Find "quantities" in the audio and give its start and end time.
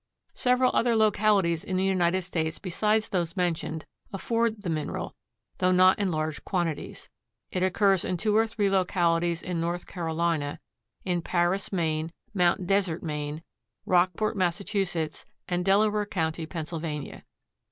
6.43-7.07